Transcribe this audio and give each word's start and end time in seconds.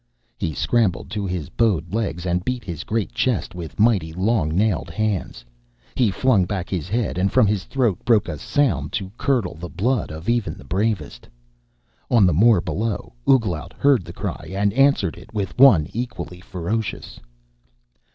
He 0.39 0.55
scrambled 0.55 1.11
to 1.11 1.27
his 1.27 1.49
bowed 1.49 1.93
legs 1.93 2.25
and 2.25 2.43
beat 2.43 2.63
his 2.63 2.83
great 2.83 3.13
chest 3.13 3.53
with 3.53 3.79
mighty, 3.79 4.11
long 4.13 4.49
nailed 4.49 4.89
hands. 4.89 5.45
He 5.93 6.09
flung 6.09 6.45
back 6.45 6.71
his 6.71 6.89
head 6.89 7.19
and 7.19 7.31
from 7.31 7.45
his 7.45 7.65
throat 7.65 8.03
broke 8.03 8.27
a 8.27 8.39
sound 8.39 8.91
to 8.93 9.11
curdle 9.15 9.53
the 9.53 9.69
blood 9.69 10.09
of 10.09 10.27
even 10.27 10.55
the 10.57 10.63
bravest. 10.65 11.29
On 12.09 12.25
the 12.25 12.33
moor 12.33 12.61
below 12.61 13.13
Ouglat 13.29 13.73
heard 13.73 14.03
the 14.03 14.11
cry 14.11 14.49
and 14.51 14.73
answered 14.73 15.17
it 15.17 15.31
with 15.35 15.55
one 15.59 15.85
equally 15.93 16.39
ferocious. 16.41 17.19